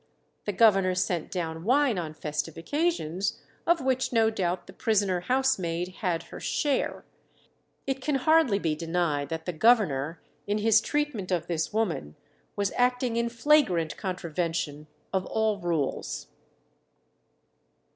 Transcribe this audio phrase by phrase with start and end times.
[0.45, 5.89] The governor sent down wine on festive occasions, of which no doubt the prisoner housemaid
[5.99, 7.05] had her share.
[7.85, 12.15] It can hardly be denied that the governor, in his treatment of this woman,
[12.55, 16.29] was acting in flagrant contravention of all rules.